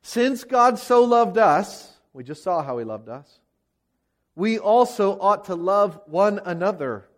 since 0.00 0.44
God 0.44 0.78
so 0.78 1.02
loved 1.02 1.38
us, 1.38 1.92
we 2.12 2.22
just 2.22 2.44
saw 2.44 2.62
how 2.62 2.78
He 2.78 2.84
loved 2.84 3.08
us, 3.08 3.40
we 4.36 4.60
also 4.60 5.18
ought 5.18 5.46
to 5.46 5.56
love 5.56 6.00
one 6.06 6.38
another. 6.44 7.08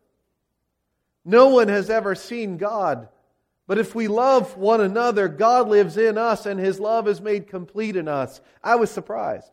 No 1.25 1.49
one 1.49 1.69
has 1.69 1.91
ever 1.91 2.15
seen 2.15 2.57
God. 2.57 3.09
But 3.67 3.79
if 3.79 3.95
we 3.95 4.09
love 4.09 4.57
one 4.57 4.81
another, 4.81 5.29
God 5.29 5.69
lives 5.69 5.97
in 5.97 6.19
us 6.19 6.45
and 6.45 6.59
his 6.59 6.81
love 6.81 7.07
is 7.07 7.21
made 7.21 7.47
complete 7.47 7.95
in 7.95 8.09
us. 8.09 8.41
I 8.65 8.77
was 8.77 8.91
surprised. 8.91 9.53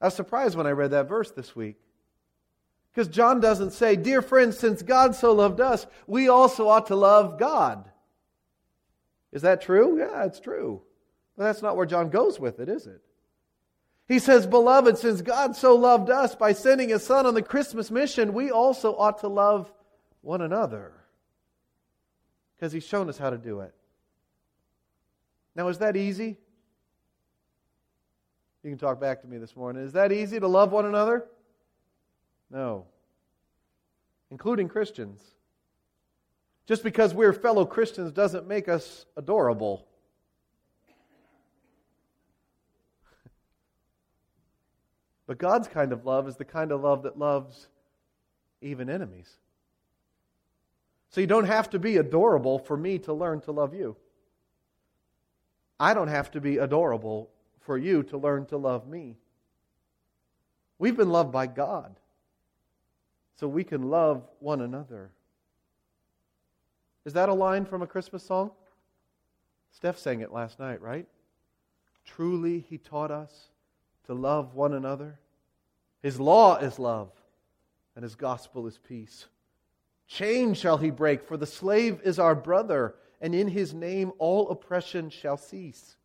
I 0.00 0.06
was 0.06 0.14
surprised 0.14 0.56
when 0.56 0.66
I 0.66 0.70
read 0.70 0.92
that 0.92 1.08
verse 1.08 1.30
this 1.32 1.56
week. 1.56 1.76
Because 2.92 3.08
John 3.08 3.40
doesn't 3.40 3.72
say, 3.72 3.96
Dear 3.96 4.22
friends, 4.22 4.58
since 4.58 4.82
God 4.82 5.14
so 5.14 5.32
loved 5.32 5.60
us, 5.60 5.86
we 6.06 6.28
also 6.28 6.68
ought 6.68 6.86
to 6.86 6.96
love 6.96 7.38
God. 7.38 7.90
Is 9.32 9.42
that 9.42 9.62
true? 9.62 9.98
Yeah, 9.98 10.24
it's 10.24 10.40
true. 10.40 10.82
But 11.36 11.44
that's 11.44 11.62
not 11.62 11.76
where 11.76 11.86
John 11.86 12.10
goes 12.10 12.40
with 12.40 12.60
it, 12.60 12.68
is 12.68 12.86
it? 12.86 13.00
He 14.06 14.18
says, 14.18 14.46
Beloved, 14.46 14.98
since 14.98 15.20
God 15.20 15.54
so 15.54 15.76
loved 15.76 16.10
us 16.10 16.34
by 16.34 16.52
sending 16.52 16.88
his 16.88 17.04
Son 17.04 17.26
on 17.26 17.34
the 17.34 17.42
Christmas 17.42 17.90
mission, 17.90 18.32
we 18.32 18.50
also 18.50 18.96
ought 18.96 19.18
to 19.18 19.28
love 19.28 19.72
one 20.28 20.42
another. 20.42 20.92
Because 22.54 22.70
he's 22.70 22.84
shown 22.84 23.08
us 23.08 23.16
how 23.16 23.30
to 23.30 23.38
do 23.38 23.60
it. 23.60 23.72
Now, 25.56 25.68
is 25.68 25.78
that 25.78 25.96
easy? 25.96 26.36
You 28.62 28.70
can 28.70 28.78
talk 28.78 29.00
back 29.00 29.22
to 29.22 29.26
me 29.26 29.38
this 29.38 29.56
morning. 29.56 29.82
Is 29.82 29.94
that 29.94 30.12
easy 30.12 30.38
to 30.38 30.46
love 30.46 30.70
one 30.70 30.84
another? 30.84 31.24
No. 32.50 32.84
Including 34.30 34.68
Christians. 34.68 35.22
Just 36.66 36.82
because 36.82 37.14
we're 37.14 37.32
fellow 37.32 37.64
Christians 37.64 38.12
doesn't 38.12 38.46
make 38.46 38.68
us 38.68 39.06
adorable. 39.16 39.86
but 45.26 45.38
God's 45.38 45.68
kind 45.68 45.90
of 45.90 46.04
love 46.04 46.28
is 46.28 46.36
the 46.36 46.44
kind 46.44 46.70
of 46.70 46.82
love 46.82 47.04
that 47.04 47.18
loves 47.18 47.68
even 48.60 48.90
enemies. 48.90 49.38
So 51.10 51.20
you 51.20 51.26
don't 51.26 51.46
have 51.46 51.70
to 51.70 51.78
be 51.78 51.96
adorable 51.96 52.58
for 52.58 52.76
me 52.76 52.98
to 53.00 53.12
learn 53.12 53.40
to 53.42 53.52
love 53.52 53.74
you. 53.74 53.96
I 55.80 55.94
don't 55.94 56.08
have 56.08 56.30
to 56.32 56.40
be 56.40 56.58
adorable 56.58 57.30
for 57.60 57.78
you 57.78 58.02
to 58.04 58.18
learn 58.18 58.46
to 58.46 58.56
love 58.56 58.86
me. 58.86 59.16
We've 60.78 60.96
been 60.96 61.10
loved 61.10 61.32
by 61.32 61.46
God, 61.46 61.96
so 63.36 63.48
we 63.48 63.64
can 63.64 63.90
love 63.90 64.26
one 64.38 64.60
another. 64.60 65.10
Is 67.04 67.14
that 67.14 67.28
a 67.28 67.34
line 67.34 67.64
from 67.64 67.82
a 67.82 67.86
Christmas 67.86 68.22
song? 68.22 68.50
Steph 69.70 69.98
sang 69.98 70.20
it 70.20 70.32
last 70.32 70.58
night, 70.58 70.80
right? 70.82 71.06
Truly, 72.04 72.60
he 72.68 72.78
taught 72.78 73.10
us 73.10 73.48
to 74.06 74.14
love 74.14 74.54
one 74.54 74.72
another. 74.72 75.18
His 76.02 76.20
law 76.20 76.56
is 76.56 76.78
love, 76.78 77.10
and 77.94 78.02
his 78.02 78.14
gospel 78.14 78.66
is 78.66 78.78
peace. 78.78 79.26
Chain 80.08 80.54
shall 80.54 80.78
he 80.78 80.90
break, 80.90 81.28
for 81.28 81.36
the 81.36 81.46
slave 81.46 82.00
is 82.02 82.18
our 82.18 82.34
brother, 82.34 82.94
and 83.20 83.34
in 83.34 83.46
his 83.46 83.74
name 83.74 84.12
all 84.18 84.48
oppression 84.50 85.10
shall 85.10 85.36
cease. 85.36 85.96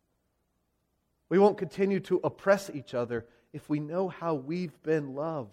We 1.30 1.38
won't 1.38 1.58
continue 1.58 2.00
to 2.00 2.20
oppress 2.22 2.70
each 2.72 2.92
other 2.92 3.26
if 3.52 3.68
we 3.68 3.80
know 3.80 4.08
how 4.08 4.34
we've 4.34 4.80
been 4.82 5.14
loved. 5.14 5.50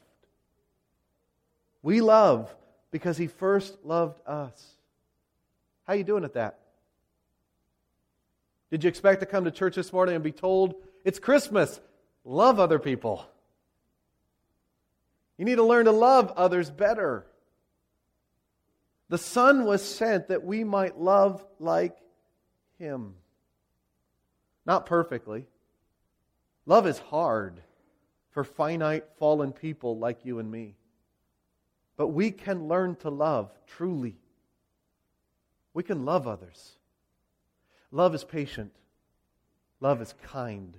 We 1.81 2.01
love 2.01 2.53
because 2.91 3.17
he 3.17 3.27
first 3.27 3.77
loved 3.85 4.19
us. 4.27 4.75
How 5.87 5.93
are 5.93 5.95
you 5.95 6.03
doing 6.03 6.25
at 6.25 6.33
that? 6.33 6.59
Did 8.69 8.83
you 8.83 8.89
expect 8.89 9.21
to 9.21 9.25
come 9.25 9.45
to 9.45 9.51
church 9.51 9.75
this 9.75 9.93
morning 9.93 10.15
and 10.15 10.23
be 10.23 10.31
told, 10.31 10.75
it's 11.05 11.19
Christmas, 11.19 11.79
love 12.25 12.59
other 12.59 12.79
people? 12.79 13.25
You 15.37 15.45
need 15.45 15.55
to 15.55 15.63
learn 15.63 15.85
to 15.85 15.91
love 15.91 16.33
others 16.35 16.69
better. 16.69 17.25
The 19.11 19.17
Son 19.17 19.65
was 19.65 19.83
sent 19.83 20.29
that 20.29 20.45
we 20.45 20.63
might 20.63 20.97
love 20.97 21.45
like 21.59 21.97
Him. 22.79 23.15
Not 24.65 24.85
perfectly. 24.85 25.47
Love 26.65 26.87
is 26.87 26.97
hard 26.97 27.61
for 28.29 28.45
finite, 28.45 29.03
fallen 29.19 29.51
people 29.51 29.97
like 29.97 30.23
you 30.23 30.39
and 30.39 30.49
me. 30.49 30.77
But 31.97 32.07
we 32.07 32.31
can 32.31 32.69
learn 32.69 32.95
to 33.01 33.09
love 33.09 33.51
truly. 33.67 34.15
We 35.73 35.83
can 35.83 36.05
love 36.05 36.25
others. 36.25 36.77
Love 37.91 38.15
is 38.15 38.23
patient. 38.23 38.73
Love 39.81 40.01
is 40.01 40.15
kind. 40.23 40.77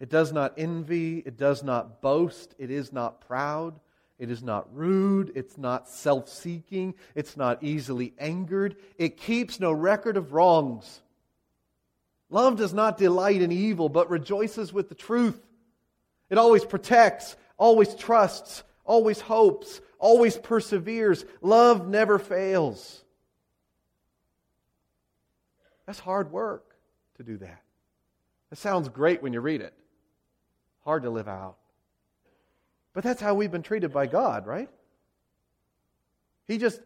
It 0.00 0.08
does 0.08 0.32
not 0.32 0.54
envy. 0.56 1.18
It 1.18 1.36
does 1.36 1.62
not 1.62 2.00
boast. 2.00 2.54
It 2.56 2.70
is 2.70 2.94
not 2.94 3.20
proud. 3.20 3.78
It 4.24 4.30
is 4.30 4.42
not 4.42 4.74
rude. 4.74 5.32
It's 5.34 5.58
not 5.58 5.86
self 5.86 6.30
seeking. 6.30 6.94
It's 7.14 7.36
not 7.36 7.62
easily 7.62 8.14
angered. 8.18 8.76
It 8.96 9.18
keeps 9.18 9.60
no 9.60 9.70
record 9.70 10.16
of 10.16 10.32
wrongs. 10.32 11.02
Love 12.30 12.56
does 12.56 12.72
not 12.72 12.96
delight 12.96 13.42
in 13.42 13.52
evil, 13.52 13.90
but 13.90 14.08
rejoices 14.08 14.72
with 14.72 14.88
the 14.88 14.94
truth. 14.94 15.38
It 16.30 16.38
always 16.38 16.64
protects, 16.64 17.36
always 17.58 17.94
trusts, 17.94 18.62
always 18.86 19.20
hopes, 19.20 19.82
always 19.98 20.38
perseveres. 20.38 21.26
Love 21.42 21.86
never 21.86 22.18
fails. 22.18 23.04
That's 25.84 25.98
hard 25.98 26.32
work 26.32 26.74
to 27.18 27.22
do 27.22 27.36
that. 27.36 27.60
It 28.52 28.56
sounds 28.56 28.88
great 28.88 29.22
when 29.22 29.34
you 29.34 29.42
read 29.42 29.60
it, 29.60 29.74
hard 30.82 31.02
to 31.02 31.10
live 31.10 31.28
out. 31.28 31.56
But 32.94 33.04
that's 33.04 33.20
how 33.20 33.34
we've 33.34 33.50
been 33.50 33.62
treated 33.62 33.92
by 33.92 34.06
God, 34.06 34.46
right? 34.46 34.70
He 36.46 36.58
just, 36.58 36.80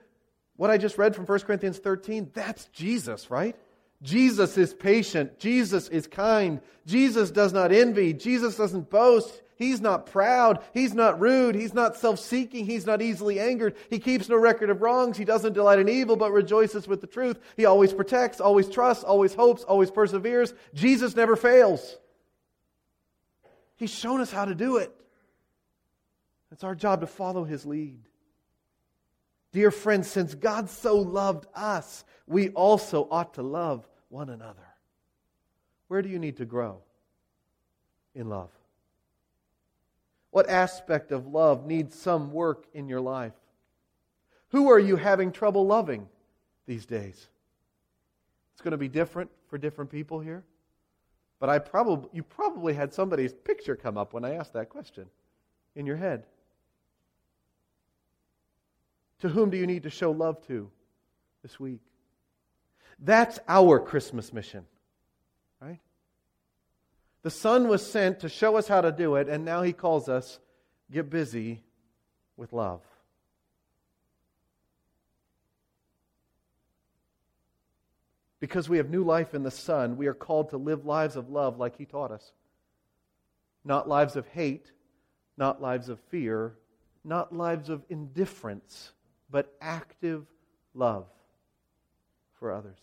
what 0.56 0.70
I 0.70 0.78
just 0.78 0.98
read 0.98 1.14
from 1.14 1.26
1 1.26 1.40
Corinthians 1.40 1.78
13, 1.78 2.30
that's 2.34 2.66
Jesus, 2.66 3.30
right? 3.30 3.54
Jesus 4.02 4.56
is 4.56 4.72
patient. 4.72 5.38
Jesus 5.38 5.88
is 5.88 6.06
kind. 6.06 6.60
Jesus 6.86 7.30
does 7.30 7.52
not 7.52 7.72
envy. 7.72 8.12
Jesus 8.14 8.56
doesn't 8.56 8.90
boast. 8.90 9.42
He's 9.56 9.80
not 9.80 10.06
proud. 10.06 10.62
He's 10.72 10.94
not 10.94 11.20
rude. 11.20 11.56
He's 11.56 11.74
not 11.74 11.96
self 11.96 12.20
seeking. 12.20 12.64
He's 12.64 12.86
not 12.86 13.02
easily 13.02 13.40
angered. 13.40 13.74
He 13.90 13.98
keeps 13.98 14.28
no 14.28 14.36
record 14.36 14.70
of 14.70 14.82
wrongs. 14.82 15.16
He 15.18 15.24
doesn't 15.24 15.54
delight 15.54 15.80
in 15.80 15.88
evil, 15.88 16.14
but 16.14 16.30
rejoices 16.30 16.86
with 16.86 17.00
the 17.00 17.08
truth. 17.08 17.40
He 17.56 17.64
always 17.64 17.92
protects, 17.92 18.40
always 18.40 18.68
trusts, 18.68 19.02
always 19.02 19.34
hopes, 19.34 19.64
always 19.64 19.90
perseveres. 19.90 20.54
Jesus 20.74 21.16
never 21.16 21.34
fails. 21.34 21.96
He's 23.74 23.90
shown 23.90 24.20
us 24.20 24.30
how 24.30 24.44
to 24.44 24.54
do 24.54 24.76
it. 24.76 24.94
It's 26.50 26.64
our 26.64 26.74
job 26.74 27.00
to 27.00 27.06
follow 27.06 27.44
his 27.44 27.66
lead. 27.66 28.00
Dear 29.52 29.70
friends, 29.70 30.08
since 30.08 30.34
God 30.34 30.68
so 30.68 30.96
loved 30.96 31.46
us, 31.54 32.04
we 32.26 32.50
also 32.50 33.08
ought 33.10 33.34
to 33.34 33.42
love 33.42 33.88
one 34.08 34.30
another. 34.30 34.66
Where 35.88 36.02
do 36.02 36.08
you 36.08 36.18
need 36.18 36.36
to 36.36 36.44
grow 36.44 36.78
in 38.14 38.28
love? 38.28 38.50
What 40.30 40.50
aspect 40.50 41.12
of 41.12 41.26
love 41.26 41.66
needs 41.66 41.98
some 41.98 42.30
work 42.32 42.66
in 42.74 42.88
your 42.88 43.00
life? 43.00 43.32
Who 44.48 44.70
are 44.70 44.78
you 44.78 44.96
having 44.96 45.32
trouble 45.32 45.66
loving 45.66 46.08
these 46.66 46.86
days? 46.86 47.28
It's 48.52 48.62
going 48.62 48.72
to 48.72 48.78
be 48.78 48.88
different 48.88 49.30
for 49.48 49.56
different 49.56 49.90
people 49.90 50.20
here. 50.20 50.44
But 51.40 51.48
I 51.48 51.58
probably 51.58 52.10
you 52.12 52.22
probably 52.22 52.74
had 52.74 52.92
somebody's 52.92 53.32
picture 53.32 53.76
come 53.76 53.96
up 53.96 54.12
when 54.12 54.24
I 54.24 54.34
asked 54.34 54.52
that 54.54 54.68
question 54.68 55.06
in 55.76 55.86
your 55.86 55.96
head. 55.96 56.24
To 59.20 59.28
whom 59.28 59.50
do 59.50 59.56
you 59.56 59.66
need 59.66 59.82
to 59.82 59.90
show 59.90 60.10
love 60.12 60.46
to 60.46 60.70
this 61.42 61.58
week? 61.58 61.80
That's 62.98 63.38
our 63.48 63.78
Christmas 63.78 64.32
mission, 64.32 64.64
right? 65.60 65.80
The 67.22 67.30
Son 67.30 67.68
was 67.68 67.88
sent 67.88 68.20
to 68.20 68.28
show 68.28 68.56
us 68.56 68.68
how 68.68 68.80
to 68.80 68.92
do 68.92 69.16
it, 69.16 69.28
and 69.28 69.44
now 69.44 69.62
He 69.62 69.72
calls 69.72 70.08
us 70.08 70.38
get 70.90 71.10
busy 71.10 71.62
with 72.36 72.52
love. 72.52 72.80
Because 78.40 78.68
we 78.68 78.76
have 78.76 78.88
new 78.88 79.02
life 79.02 79.34
in 79.34 79.42
the 79.42 79.50
Son, 79.50 79.96
we 79.96 80.06
are 80.06 80.14
called 80.14 80.50
to 80.50 80.56
live 80.56 80.86
lives 80.86 81.16
of 81.16 81.28
love 81.28 81.58
like 81.58 81.76
He 81.76 81.84
taught 81.84 82.12
us. 82.12 82.32
Not 83.64 83.88
lives 83.88 84.14
of 84.14 84.26
hate, 84.28 84.70
not 85.36 85.60
lives 85.60 85.88
of 85.88 85.98
fear, 86.08 86.54
not 87.04 87.34
lives 87.34 87.68
of 87.68 87.84
indifference, 87.88 88.92
but 89.30 89.54
active 89.60 90.26
love 90.74 91.06
for 92.38 92.52
others. 92.52 92.78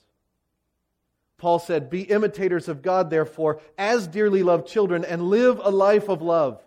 Paul 1.38 1.60
said, 1.60 1.90
Be 1.90 2.02
imitators 2.02 2.68
of 2.68 2.82
God, 2.82 3.10
therefore, 3.10 3.62
as 3.78 4.08
dearly 4.08 4.44
loved 4.44 4.68
children, 4.68 5.04
and 5.04 5.30
live 5.30 5.60
a 5.64 5.70
life 5.70 6.10
of 6.10 6.22
love, 6.22 6.62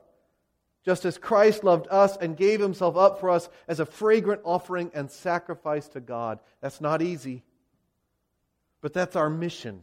just 0.85 1.05
as 1.05 1.19
Christ 1.19 1.65
loved 1.65 1.87
us 1.91 2.17
and 2.17 2.37
gave 2.37 2.61
himself 2.61 2.97
up 2.97 3.21
for 3.21 3.31
us 3.31 3.49
as 3.67 3.81
a 3.81 3.87
fragrant 3.87 4.43
offering 4.45 4.91
and 4.95 5.11
sacrifice 5.11 5.89
to 5.89 6.01
God. 6.01 6.39
That's 6.61 6.81
not 6.81 7.03
easy, 7.03 7.43
but 8.81 8.93
that's 8.93 9.17
our 9.17 9.31
mission. 9.31 9.83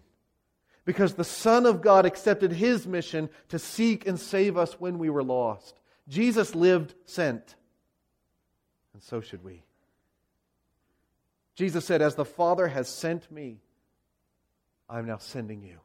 Because 0.86 1.16
the 1.16 1.24
Son 1.24 1.66
of 1.66 1.82
God 1.82 2.06
accepted 2.06 2.52
his 2.52 2.86
mission 2.86 3.30
to 3.50 3.58
seek 3.58 4.06
and 4.06 4.20
save 4.20 4.56
us 4.56 4.80
when 4.80 5.00
we 5.00 5.10
were 5.10 5.24
lost. 5.24 5.80
Jesus 6.08 6.54
lived 6.54 6.94
sent, 7.06 7.56
and 8.94 9.02
so 9.02 9.20
should 9.20 9.44
we. 9.44 9.65
Jesus 11.56 11.86
said, 11.86 12.02
As 12.02 12.16
the 12.16 12.26
Father 12.26 12.68
has 12.68 12.88
sent 12.88 13.32
me, 13.32 13.62
I'm 14.90 15.08
now 15.08 15.18
sending 15.18 15.64
you. 15.64 15.80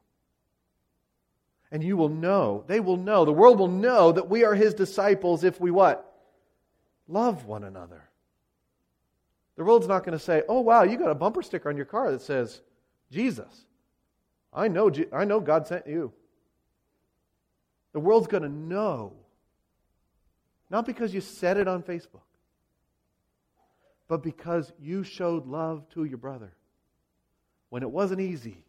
And 1.72 1.82
you 1.82 1.96
will 1.96 2.08
know, 2.08 2.64
they 2.66 2.80
will 2.80 2.96
know, 2.96 3.24
the 3.24 3.32
world 3.32 3.58
will 3.58 3.68
know 3.68 4.10
that 4.12 4.28
we 4.28 4.44
are 4.44 4.54
his 4.54 4.74
disciples 4.74 5.44
if 5.44 5.60
we 5.60 5.70
what? 5.70 6.06
Love 7.06 7.44
one 7.44 7.64
another. 7.64 8.08
The 9.56 9.64
world's 9.64 9.86
not 9.86 10.04
going 10.04 10.18
to 10.18 10.24
say, 10.24 10.42
oh, 10.48 10.60
wow, 10.60 10.82
you 10.82 10.96
got 10.96 11.10
a 11.10 11.14
bumper 11.14 11.42
sticker 11.42 11.68
on 11.68 11.76
your 11.76 11.86
car 11.86 12.10
that 12.10 12.22
says, 12.22 12.60
Jesus. 13.10 13.66
I 14.52 14.68
know, 14.68 14.90
I 15.12 15.24
know 15.24 15.38
God 15.38 15.66
sent 15.66 15.86
you. 15.86 16.12
The 17.92 18.00
world's 18.00 18.26
going 18.26 18.42
to 18.42 18.48
know. 18.48 19.12
Not 20.70 20.86
because 20.86 21.12
you 21.12 21.20
said 21.20 21.56
it 21.56 21.68
on 21.68 21.82
Facebook, 21.82 22.22
but 24.10 24.24
because 24.24 24.72
you 24.80 25.04
showed 25.04 25.46
love 25.46 25.88
to 25.90 26.02
your 26.02 26.18
brother 26.18 26.52
when 27.68 27.84
it 27.84 27.90
wasn't 27.90 28.20
easy. 28.20 28.64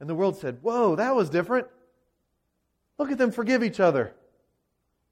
And 0.00 0.10
the 0.10 0.14
world 0.14 0.36
said, 0.38 0.58
Whoa, 0.60 0.96
that 0.96 1.14
was 1.14 1.30
different. 1.30 1.68
Look 2.98 3.12
at 3.12 3.16
them 3.16 3.30
forgive 3.30 3.62
each 3.62 3.78
other. 3.78 4.12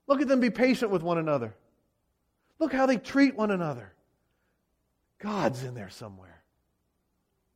Look 0.08 0.20
at 0.20 0.26
them 0.26 0.40
be 0.40 0.50
patient 0.50 0.90
with 0.90 1.04
one 1.04 1.18
another. 1.18 1.54
Look 2.58 2.72
how 2.72 2.86
they 2.86 2.96
treat 2.96 3.36
one 3.36 3.52
another. 3.52 3.92
God's 5.20 5.62
in 5.62 5.74
there 5.74 5.90
somewhere. 5.90 6.42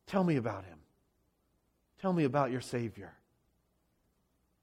Tell 0.07 0.23
me 0.23 0.37
about 0.37 0.63
him. 0.63 0.77
Tell 1.99 2.13
me 2.13 2.23
about 2.23 2.49
your 2.49 2.61
Savior 2.61 3.13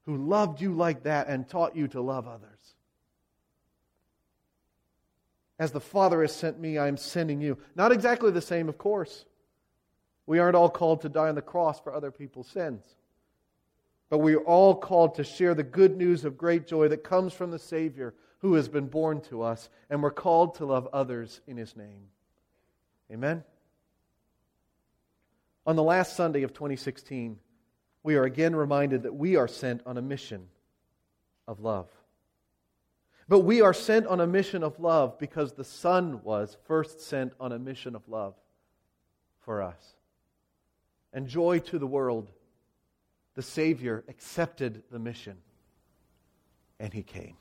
who 0.07 0.17
loved 0.17 0.59
you 0.59 0.73
like 0.73 1.03
that 1.03 1.27
and 1.27 1.47
taught 1.47 1.75
you 1.75 1.87
to 1.89 2.01
love 2.01 2.27
others. 2.27 2.75
As 5.61 5.71
the 5.71 5.79
Father 5.79 6.21
has 6.21 6.33
sent 6.33 6.59
me, 6.59 6.79
I 6.79 6.87
am 6.87 6.97
sending 6.97 7.39
you. 7.39 7.55
Not 7.75 7.91
exactly 7.91 8.31
the 8.31 8.41
same, 8.41 8.67
of 8.67 8.79
course. 8.79 9.25
We 10.25 10.39
aren't 10.39 10.55
all 10.55 10.71
called 10.71 11.01
to 11.01 11.09
die 11.09 11.29
on 11.29 11.35
the 11.35 11.43
cross 11.43 11.79
for 11.79 11.93
other 11.93 12.09
people's 12.09 12.47
sins. 12.47 12.83
But 14.09 14.17
we 14.17 14.33
are 14.33 14.41
all 14.41 14.73
called 14.73 15.13
to 15.15 15.23
share 15.23 15.53
the 15.53 15.61
good 15.61 15.95
news 15.95 16.25
of 16.25 16.35
great 16.35 16.65
joy 16.65 16.87
that 16.87 17.03
comes 17.03 17.31
from 17.31 17.51
the 17.51 17.59
Savior 17.59 18.15
who 18.39 18.55
has 18.55 18.69
been 18.69 18.87
born 18.87 19.21
to 19.29 19.43
us, 19.43 19.69
and 19.87 20.01
we're 20.01 20.09
called 20.09 20.55
to 20.55 20.65
love 20.65 20.87
others 20.91 21.41
in 21.45 21.57
His 21.57 21.77
name. 21.77 22.07
Amen? 23.11 23.43
On 25.67 25.75
the 25.75 25.83
last 25.83 26.15
Sunday 26.15 26.41
of 26.41 26.53
2016, 26.53 27.37
we 28.01 28.15
are 28.15 28.23
again 28.23 28.55
reminded 28.55 29.03
that 29.03 29.13
we 29.13 29.35
are 29.35 29.47
sent 29.47 29.85
on 29.85 29.99
a 29.99 30.01
mission 30.01 30.47
of 31.47 31.59
love. 31.59 31.87
But 33.31 33.45
we 33.45 33.61
are 33.61 33.73
sent 33.73 34.07
on 34.07 34.19
a 34.19 34.27
mission 34.27 34.61
of 34.61 34.77
love 34.77 35.17
because 35.17 35.53
the 35.53 35.63
Son 35.63 36.21
was 36.21 36.57
first 36.65 36.99
sent 36.99 37.31
on 37.39 37.53
a 37.53 37.57
mission 37.57 37.95
of 37.95 38.05
love 38.09 38.33
for 39.39 39.61
us. 39.61 39.95
And 41.13 41.29
joy 41.29 41.59
to 41.59 41.79
the 41.79 41.87
world, 41.87 42.29
the 43.35 43.41
Savior 43.41 44.03
accepted 44.09 44.83
the 44.91 44.99
mission 44.99 45.37
and 46.77 46.91
he 46.91 47.03
came. 47.03 47.37